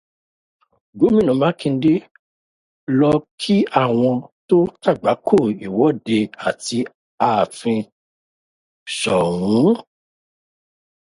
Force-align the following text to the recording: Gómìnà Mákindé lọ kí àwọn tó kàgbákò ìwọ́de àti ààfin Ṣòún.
Gómìnà 0.99 1.33
Mákindé 1.41 1.93
lọ 2.99 3.11
kí 3.39 3.55
àwọn 3.83 4.15
tó 4.47 4.57
kàgbákò 4.83 5.37
ìwọ́de 5.65 6.17
àti 6.47 6.79
ààfin 7.27 7.81
Ṣòún. 8.99 9.71